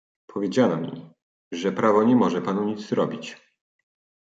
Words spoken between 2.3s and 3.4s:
panu nic zrobić."